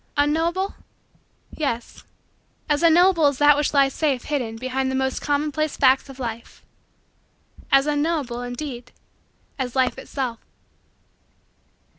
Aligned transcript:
Unknowable? 0.17 0.73
Yes 1.55 2.05
as 2.67 2.81
unknowable 2.81 3.27
as 3.27 3.37
that 3.37 3.55
which 3.55 3.71
lies 3.71 3.93
safe 3.93 4.23
hidden 4.23 4.55
behind 4.55 4.89
the 4.89 4.95
most 4.95 5.21
commonplace 5.21 5.77
facts 5.77 6.09
of 6.09 6.17
life 6.17 6.63
as 7.71 7.85
unknowable 7.85 8.41
indeed, 8.41 8.91
as 9.59 9.75
Life 9.75 9.99
itself. 9.99 10.39